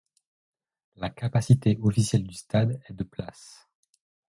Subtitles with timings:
[0.95, 3.69] La capacité officielle du stade est de places.